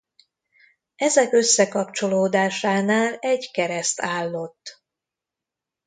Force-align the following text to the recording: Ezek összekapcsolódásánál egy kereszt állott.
Ezek 0.95 1.33
összekapcsolódásánál 1.33 3.15
egy 3.19 3.51
kereszt 3.51 4.01
állott. 4.01 4.83